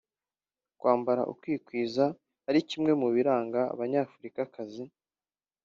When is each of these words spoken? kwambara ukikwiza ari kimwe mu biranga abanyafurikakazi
kwambara 0.79 1.21
ukikwiza 1.33 2.05
ari 2.49 2.59
kimwe 2.69 2.91
mu 3.01 3.07
biranga 3.15 3.61
abanyafurikakazi 3.73 4.83